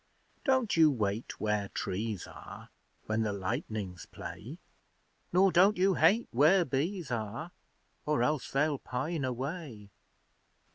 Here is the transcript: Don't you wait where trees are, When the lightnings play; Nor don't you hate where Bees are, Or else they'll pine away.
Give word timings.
Don't 0.43 0.75
you 0.75 0.89
wait 0.89 1.39
where 1.39 1.69
trees 1.69 2.25
are, 2.25 2.71
When 3.05 3.21
the 3.21 3.31
lightnings 3.31 4.07
play; 4.07 4.57
Nor 5.31 5.51
don't 5.51 5.77
you 5.77 5.93
hate 5.93 6.27
where 6.31 6.65
Bees 6.65 7.11
are, 7.11 7.51
Or 8.07 8.23
else 8.23 8.49
they'll 8.49 8.79
pine 8.79 9.23
away. 9.23 9.91